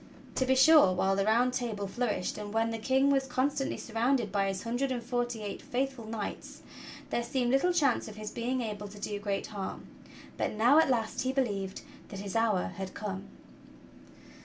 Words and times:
To 0.33 0.47
be 0.47 0.55
sure, 0.55 0.95
w^hile 0.95 1.15
the 1.15 1.25
Round 1.25 1.53
Table 1.53 1.85
flourished, 1.85 2.39
and 2.39 2.51
when 2.51 2.71
the 2.71 2.79
King 2.79 3.11
was 3.11 3.27
con 3.27 3.51
stantly 3.51 3.79
surrounded 3.79 4.31
by 4.31 4.47
his 4.47 4.63
hundred 4.63 4.91
and 4.91 5.03
forty 5.03 5.43
eight 5.43 5.61
faithful 5.61 6.07
knights, 6.07 6.63
there 7.11 7.21
seemed 7.21 7.51
little 7.51 7.71
chance 7.71 8.07
of 8.07 8.15
his 8.15 8.31
being 8.31 8.61
able 8.61 8.87
to 8.87 8.97
do 8.99 9.19
great 9.19 9.45
harm; 9.45 9.85
but 10.37 10.53
now 10.53 10.79
at 10.79 10.89
last 10.89 11.21
he 11.21 11.31
believed 11.31 11.83
that 12.09 12.19
his 12.19 12.35
hour 12.35 12.69
had 12.77 12.95
come. 12.95 13.27